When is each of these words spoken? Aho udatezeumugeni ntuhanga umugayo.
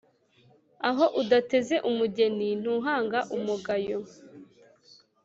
Aho 0.89 1.05
udatezeumugeni 1.21 2.47
ntuhanga 2.61 3.19
umugayo. 3.35 3.99